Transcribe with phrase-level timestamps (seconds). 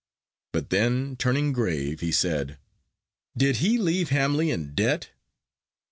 [0.51, 2.57] But then, turning grave, he said:
[3.37, 5.11] "Did he leave Hamley in debt?"